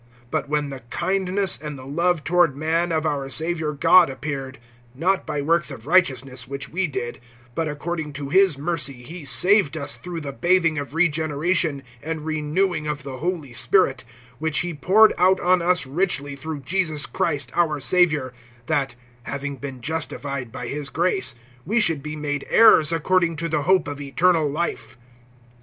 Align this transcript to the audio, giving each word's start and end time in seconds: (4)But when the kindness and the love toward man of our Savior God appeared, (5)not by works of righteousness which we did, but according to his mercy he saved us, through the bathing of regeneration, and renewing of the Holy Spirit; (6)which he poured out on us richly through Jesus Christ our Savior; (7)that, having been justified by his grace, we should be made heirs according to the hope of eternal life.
(4)But 0.33 0.47
when 0.47 0.69
the 0.71 0.79
kindness 0.89 1.59
and 1.61 1.77
the 1.77 1.85
love 1.85 2.23
toward 2.23 2.57
man 2.57 2.91
of 2.91 3.05
our 3.05 3.29
Savior 3.29 3.71
God 3.71 4.09
appeared, 4.09 4.57
(5)not 4.97 5.27
by 5.27 5.43
works 5.43 5.69
of 5.69 5.85
righteousness 5.85 6.47
which 6.47 6.69
we 6.69 6.87
did, 6.87 7.19
but 7.53 7.67
according 7.67 8.11
to 8.13 8.29
his 8.29 8.57
mercy 8.57 9.03
he 9.03 9.25
saved 9.25 9.77
us, 9.77 9.97
through 9.97 10.21
the 10.21 10.33
bathing 10.33 10.79
of 10.79 10.95
regeneration, 10.95 11.83
and 12.01 12.25
renewing 12.25 12.87
of 12.87 13.03
the 13.03 13.17
Holy 13.17 13.53
Spirit; 13.53 14.03
(6)which 14.41 14.61
he 14.61 14.73
poured 14.73 15.13
out 15.19 15.39
on 15.39 15.61
us 15.61 15.85
richly 15.85 16.35
through 16.35 16.61
Jesus 16.61 17.05
Christ 17.05 17.51
our 17.55 17.79
Savior; 17.79 18.33
(7)that, 18.65 18.95
having 19.21 19.55
been 19.57 19.81
justified 19.81 20.51
by 20.51 20.65
his 20.67 20.89
grace, 20.89 21.35
we 21.63 21.79
should 21.79 22.01
be 22.01 22.15
made 22.15 22.43
heirs 22.49 22.91
according 22.91 23.35
to 23.35 23.47
the 23.47 23.61
hope 23.61 23.87
of 23.87 24.01
eternal 24.01 24.49
life. 24.49 24.97